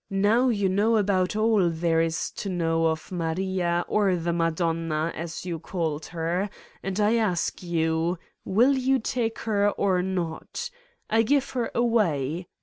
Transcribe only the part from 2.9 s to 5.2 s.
Maria or the Madonna,